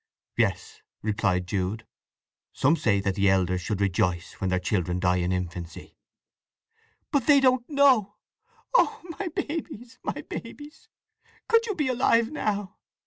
"Yes," 0.35 0.81
replied 1.03 1.45
Jude. 1.45 1.85
"Some 2.53 2.75
say 2.75 2.99
that 3.01 3.13
the 3.13 3.29
elders 3.29 3.61
should 3.61 3.79
rejoice 3.79 4.33
when 4.41 4.49
their 4.49 4.57
children 4.57 4.99
die 4.99 5.17
in 5.17 5.31
infancy." 5.31 5.95
"But 7.11 7.27
they 7.27 7.39
don't 7.39 7.69
know!… 7.69 8.15
Oh 8.73 9.03
my 9.19 9.27
babies, 9.27 9.99
my 10.01 10.23
babies, 10.27 10.89
could 11.47 11.67
you 11.67 11.75
be 11.75 11.87
alive 11.87 12.31
now! 12.31 12.77